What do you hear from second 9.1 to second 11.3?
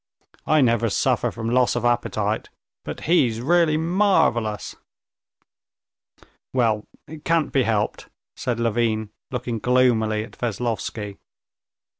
looking gloomily at Veslovsky.